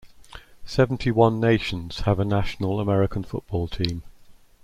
[0.65, 4.01] Seventy-one nations have a national American football team.